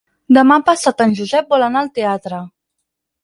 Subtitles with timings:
[0.35, 2.39] Demà passat en Josep vol anar al teatre.